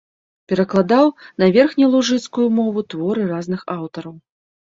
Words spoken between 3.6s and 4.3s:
аўтараў.